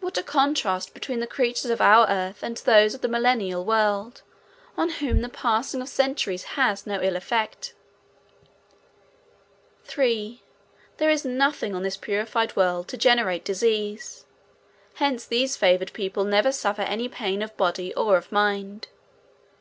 What 0.00 0.18
a 0.18 0.24
contrast 0.24 0.94
between 0.94 1.20
the 1.20 1.28
creatures 1.28 1.70
of 1.70 1.80
our 1.80 2.10
Earth 2.10 2.42
and 2.42 2.56
those 2.56 2.92
of 2.92 3.02
the 3.02 3.06
Millennial 3.08 3.64
world 3.64 4.22
on 4.76 4.90
whom 4.90 5.22
the 5.22 5.28
passing 5.28 5.80
of 5.80 5.88
centuries 5.88 6.42
has 6.58 6.88
no 6.88 7.00
ill 7.00 7.14
effect. 7.14 7.72
3. 9.84 10.42
There 10.96 11.08
is 11.08 11.24
nothing 11.24 11.72
on 11.72 11.84
this 11.84 11.96
purified 11.96 12.56
world 12.56 12.88
to 12.88 12.96
generate 12.96 13.44
disease; 13.44 14.24
hence 14.94 15.24
these 15.24 15.56
favored 15.56 15.92
people 15.92 16.24
never 16.24 16.50
suffer 16.50 16.82
any 16.82 17.08
pain 17.08 17.40
of 17.40 17.56
body 17.56 17.94
or 17.94 18.16
of 18.16 18.32
mind. 18.32 18.88